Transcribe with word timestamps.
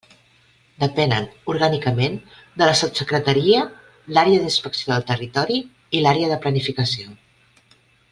Depenen 0.83 1.25
orgànicament 1.53 2.15
de 2.61 2.69
la 2.69 2.77
Sotssecretaria, 2.79 3.59
l'Àrea 4.15 4.39
d'Inspecció 4.47 4.93
del 4.95 5.05
Territori 5.11 5.59
i 5.99 6.03
l'Àrea 6.07 6.33
de 6.33 6.41
Planificació. 6.47 7.13